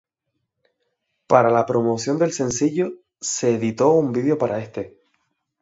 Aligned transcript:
Para 1.27 1.51
la 1.51 1.67
promoción 1.67 2.17
del 2.17 2.33
sencillo, 2.33 2.91
se 3.19 3.53
editó 3.53 3.91
un 3.91 4.11
video 4.11 4.35
para 4.35 4.57
este. 4.59 4.97